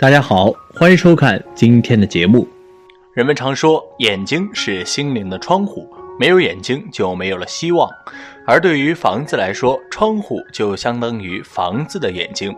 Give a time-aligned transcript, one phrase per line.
[0.00, 2.46] 大家好，欢迎收看今天的节目。
[3.14, 7.90] 人们常说，眼睛是心灵的窗户，没有眼睛就没有了希望。
[8.46, 12.56] 而对于房子来说，窗户就相当于房子的眼睛。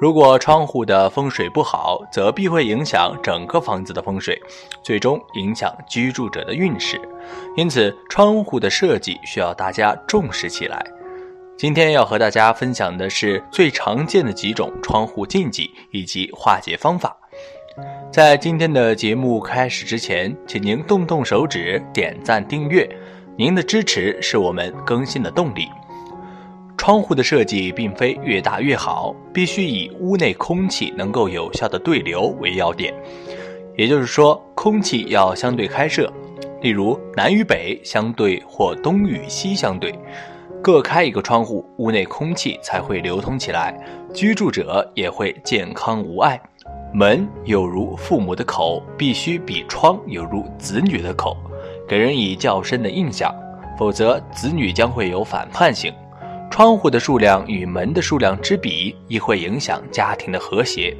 [0.00, 4.36] 如果窗户的风水不好，则必会影响整个房子的风水，
[4.82, 7.00] 最终影响居住者的运势。
[7.56, 10.84] 因此，窗户的设计需要大家重视起来。
[11.58, 17.16] 今天要和大家分享的是最常见的几种窗户禁忌以及化解方法。
[18.12, 22.86] 在今天的节目开始之前，请您动动手指点赞订阅，
[23.38, 25.66] 您的支持是我们更新的动力。
[26.76, 32.92] 窗户的设计并非越大越好，必须以屋内空气能够有效的对流为要点，
[33.78, 36.12] 也就是说，空气要相对开设，
[36.60, 39.90] 例如南与北相对或东与西相对。
[40.66, 43.72] 各开一个窗户，屋内空气才会流通起来，
[44.12, 46.42] 居住者也会健康无碍。
[46.92, 51.36] 门有如父母的口，必须比窗有如子女的口，
[51.86, 53.32] 给人以较深的印象，
[53.78, 55.94] 否则子女将会有反叛性。
[56.50, 60.92] 窗户的数量与门的数量之比，亦会影响家庭的和谐。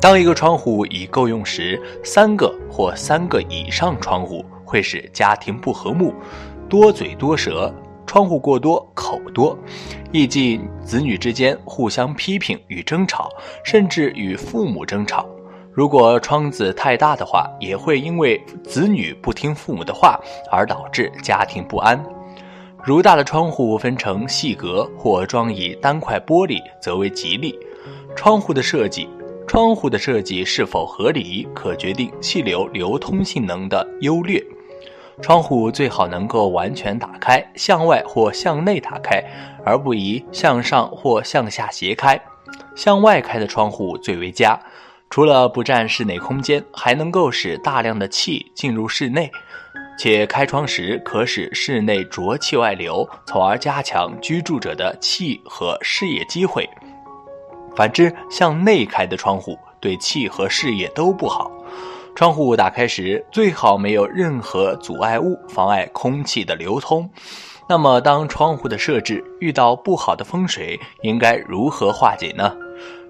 [0.00, 6.14] 当一个窗户已够用时，三个或三个以上窗户会使家庭不和睦，
[6.66, 7.70] 多嘴多舌。
[8.10, 9.56] 窗户过多，口多，
[10.10, 13.30] 易进子女之间互相批评与争吵，
[13.62, 15.24] 甚至与父母争吵。
[15.72, 20.18] 如果窗子太大的话，也会因为子女不听父母的话
[20.50, 22.04] 而导致家庭不安。
[22.82, 27.56] 如大的窗户分成细格或装以单块玻璃，则为吉利。
[28.16, 29.08] 窗户的设计，
[29.46, 34.44] 窗户的设计是否合理，可决定气流流通性能的优劣。
[35.22, 39.22] 窗户最好能够完全打开，向外或向内打开，
[39.64, 42.20] 而不宜向上或向下斜开。
[42.74, 44.58] 向外开的窗户最为佳，
[45.10, 49.30] 除了不占室内空间，还能够使大量的气进入室内，
[49.98, 56.68] 且开窗时可使室内浊气外流，从而加强居住者的气和事业机会。
[57.76, 61.50] 反之，向内开的窗户对气和事业都不好。
[62.20, 67.08] 窗户打开时，最好没有任何阻碍物妨碍空气的流通。
[67.66, 72.54] 那么，当窗户的设置遇到不好的风水，应该如何化解呢？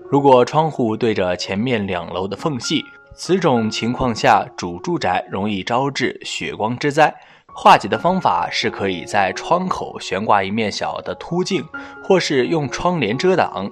[0.09, 7.13] 如果窗户对着前面两楼的缝隙，此种情况下，主住宅容易招致血光之灾。
[7.53, 11.67] 化解的方法是可以在窗口悬挂一面小的凸镜，
[12.05, 13.69] 或是用窗帘遮挡。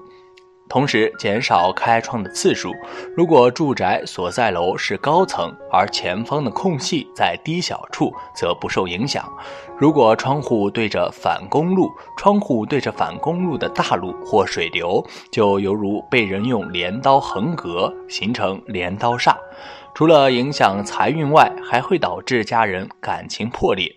[0.69, 2.73] 同时减少开窗的次数。
[3.17, 9.27] 如果住宅所在楼是高层，而前方的空隙在低小处，则不受影响。
[9.79, 19.35] 如果窗户对着反公路，窗户对着反公路的大路或水流，就犹如被人用镰刀横隔，形成镰刀煞。
[19.95, 23.93] 除了影响财运外，还会导致家人感情破裂。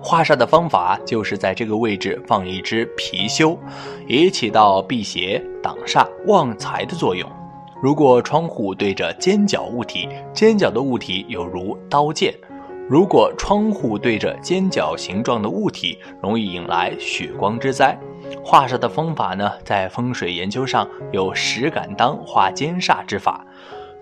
[0.00, 3.58] 化煞的方法就是在这个位置放一只貔貅，
[4.06, 7.28] 以起到辟邪、挡煞、旺财的作用。
[7.82, 12.32] 如果窗户对着尖角物体，尖角的物体有如刀剑；
[12.88, 17.98] 如果窗户对着尖角形状的物体，容易引来血光之灾。
[18.44, 23.44] 化煞的方法呢，在风水研究上有石敢当化尖煞之法。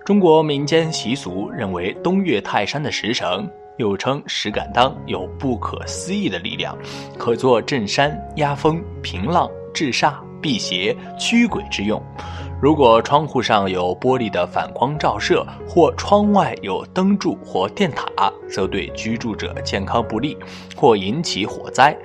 [0.05, 3.49] 中国民间习俗认为，东岳泰山的石城。
[3.77, 6.77] 又称石敢当，有不可思议的力量，
[7.17, 12.01] 可做镇山、压风、平浪、治煞、辟邪、驱鬼之用。
[12.59, 20.35] 如果窗户上有玻璃的反光照射，或窗外有灯柱或电塔，则对居住者健康不利，
[20.75, 21.95] 或引起火灾。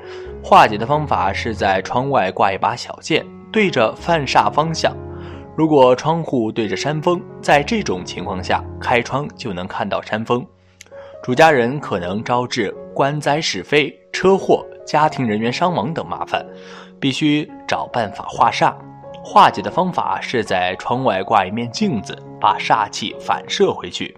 [0.45, 4.95] 化解的方法是在窗外挂一把小剑，对着犯煞方向。
[5.57, 10.47] 如果窗户对着山峰，在这种情况下，开窗就能看到山峰。
[11.23, 16.45] 主家人可能招致官灾是非、车祸、家庭人员伤亡等麻烦，
[16.99, 18.75] 必须找办法化煞。
[19.23, 24.17] 化解的方法是在窗外挂一面镜子，把煞气反射回去。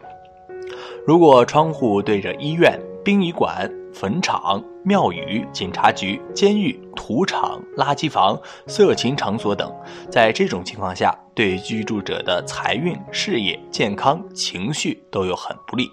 [1.07, 9.71] 如果窗户对着医院、殡仪馆、坟场、庙宇、警察局、监狱、土场、垃圾房、色情场所等，
[10.11, 15.91] 在这种情况下，对居住者的财运、事业、健康、情绪都有很不利。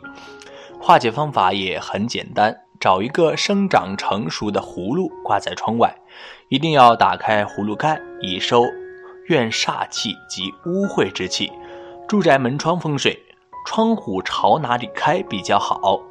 [0.83, 5.95] 化解方法也很简单，找一个生长成熟的葫芦挂在窗外，
[6.49, 8.63] 一定要打开葫芦盖，以收
[9.27, 11.51] 怨煞气及污秽之气。
[12.07, 13.15] 住宅门窗风水，
[13.67, 16.01] 窗户朝哪里开比较好？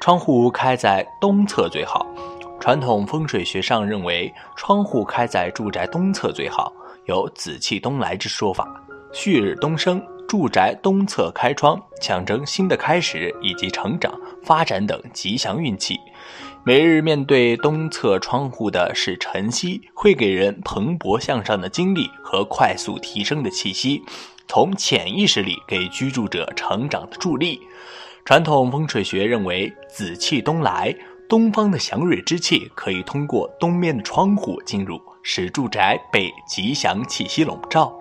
[0.00, 2.04] 窗户开在东侧最好。
[2.58, 6.72] 传统风水学上认为，窗户开在住宅东侧最好，
[7.04, 8.68] 有紫气东来之说法。
[9.12, 15.98] 旭日东升，住宅东侧开窗，象征新的开始以及成长、发展等吉祥运气。
[16.64, 24.02] 每日面对东侧窗户的是晨曦，会给人蓬勃向上的精力和快速提升的气息，
[24.46, 27.62] 从潜意识里给居住者成长的助力。
[28.26, 30.94] 传统风水学认为，紫气东来，
[31.26, 37.98] 东方的祥瑞之气可以通过东面的窗户进入，使住宅被吉祥气息笼罩。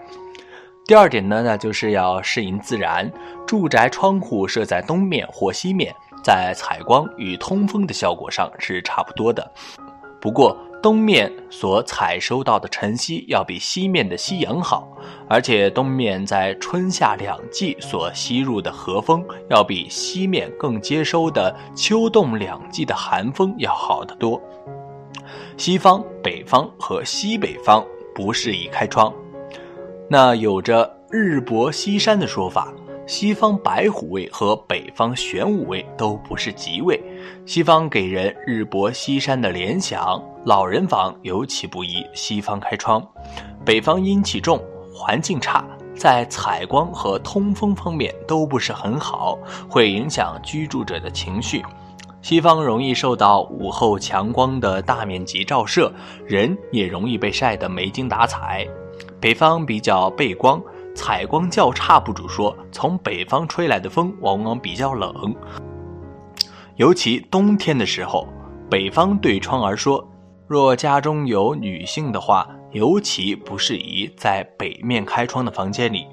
[0.88, 3.12] 第二点呢，那就是要适应自然，
[3.46, 5.94] 住宅窗户设在东面或西面，
[6.24, 9.52] 在采光与通风的效果上是差不多的。
[10.22, 14.88] 不过，东面所采收到的晨曦要比西面的夕阳好，
[15.28, 24.42] 而且东面在春夏两季所吸入的和风要比西面更接收的秋冬两季的寒风要好得多。
[25.58, 27.86] 西方、北方和西北方
[28.16, 29.14] 不适宜开窗。
[30.10, 32.74] 那有着“日薄西山”的说法。
[33.06, 37.02] 西方白虎位和北方玄武位都不是吉位，
[37.46, 43.02] 西方给人日薄西山的联想，老人房尤其不宜西方开窗。
[43.64, 44.62] 北方阴气重，
[44.94, 45.66] 环境差，
[45.96, 49.40] 在采光和通风方面都不是很好，
[49.70, 51.64] 会影响居住者的情绪。
[52.22, 55.90] 西方容易受到午后强光的大面积照射，
[56.26, 58.68] 人也容易被晒得没精打采。
[59.20, 60.62] 北方比较背光。
[60.96, 65.36] 采光较差，不主说，从北方吹来的风往往比较冷，
[66.78, 68.28] 尤其冬天的时候，
[68.68, 70.04] 北方对窗而说，
[70.48, 76.08] 若家中有女性的话，尤其不适宜在北面开窗的房间里。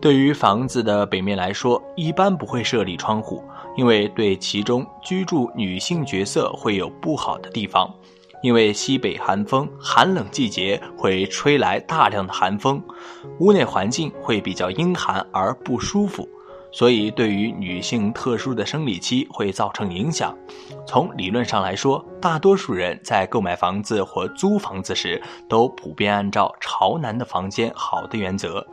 [0.00, 3.44] 对于房子的北面来说，一般不会设立窗户，
[3.76, 7.94] 因为对其中居住女性角色会有不好的地方。
[8.42, 12.82] 因为西北寒风，寒冷季节会吹来大量的寒风，
[13.38, 16.28] 屋内环境会比较阴寒而不舒服，
[16.72, 20.34] 所以对于女性特殊的生理期会造成影响。
[20.86, 28.66] 从理论上来说，大多数人在购买房子或租房子时，都普遍按照朝南的房间好的原则，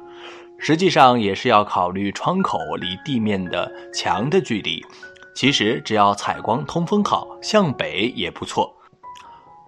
[0.57, 4.81] 实际上也是要考虑窗口离地面的墙的距离。
[5.35, 8.73] 其实只要采光通风好，向北也不错。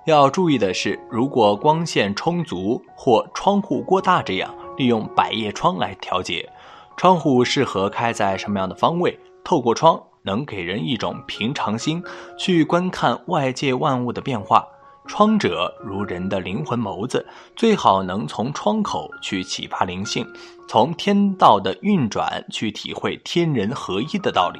[0.09, 6.49] 要注意的是，如果光线充足或窗户过大，这样利用百叶窗来调节。
[6.97, 9.17] 窗户适合开在什么样的方位？
[9.43, 12.03] 透过窗能给人一种平常心，
[12.37, 14.67] 去观看外界万物的变化。
[15.07, 17.25] 窗者如人的灵魂眸子，
[17.55, 20.27] 最好能从窗口去启发灵性，
[20.67, 24.59] 从天道的运转去体会天人合一的道理。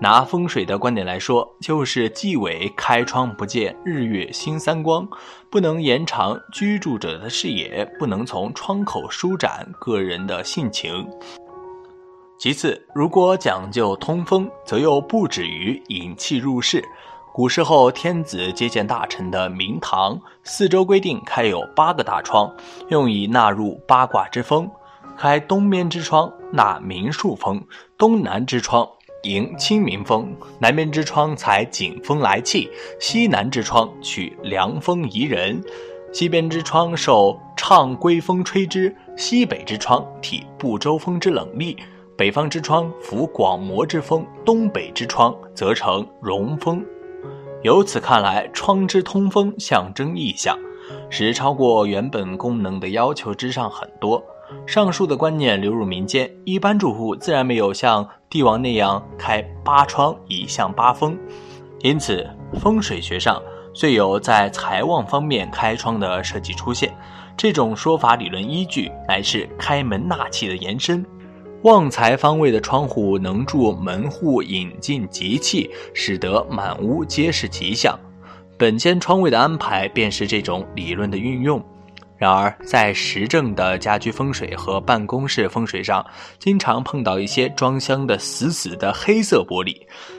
[0.00, 5.06] 拿风水的观点来说，就是忌讳开窗不见日月星三光，
[5.50, 11.04] 不能延长居住者的视野，不能从窗口舒展个人的性情。
[12.38, 16.84] 其次，如果讲究通风，则又不止于引气入室。
[17.34, 22.52] 古时候，天子接见大臣的明堂，四周规定开有八个大窗，
[22.88, 24.70] 用以纳入八卦之风。
[25.16, 27.60] 开东边之窗纳明数风，
[27.96, 28.88] 东南之窗。
[29.22, 32.70] 迎清明风，南边之窗采景风来气，
[33.00, 35.60] 西南之窗取凉风宜人，
[36.12, 41.76] 西边之窗受畅归风吹之，西北之窗体不周风之冷厉，
[42.16, 46.84] 北方之窗服广漠之风，东北之窗则成荣风。
[47.62, 50.56] 由此看来，窗之通风象征意象，
[51.10, 54.24] 是超过原本功能的要求之上很多。
[54.66, 61.18] 上述的观念流入民间，一般住户自然没有像帝王那样开八窗以向八风，
[61.80, 62.26] 因此
[62.60, 63.42] 风水学上
[63.74, 66.94] 虽有在财旺方面开窗的设计出现，
[67.36, 71.04] 这种说法理论依据乃是开门纳气的延伸。
[71.62, 77.98] 旺财方位的窗户能助门户引进吉气，使得满屋皆是吉祥。
[78.56, 81.60] 本间窗位的安排便是这种理论的运用。
[82.18, 86.04] 然而，在实证的家居风水和办公室风水上，
[86.40, 89.76] 经常碰到一些装箱的死死的黑色玻璃。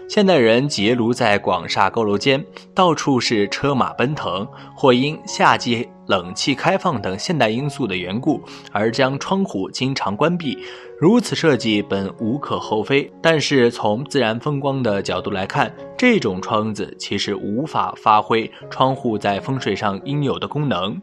[0.08, 8.42] 现代人结庐在广厦高楼间，到处是车马奔腾，或因夏季冷气开放等现代因素的缘故，
[8.72, 10.58] 而将窗户经常关闭。
[10.98, 21.00] 如此设计本无可厚非，但是从自然风光的角度来看，这种窗子其实无法发挥窗户在风水上应有的功能。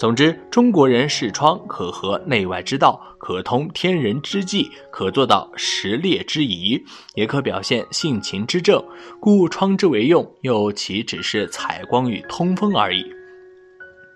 [0.00, 6.82] 总之，中国人视窗可合内外之道，可通天人之际，可做到时列之宜，
[7.14, 8.82] 也可表现性情之正，
[9.20, 13.04] 故窗之为用，又岂只是采光与通风而已？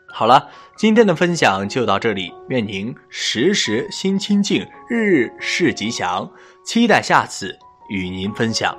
[0.09, 6.27] 好了，今天的分享就到这里，愿您时时心清静，日日事吉祥，
[6.65, 7.55] 期待下次
[7.91, 8.75] 与您分享。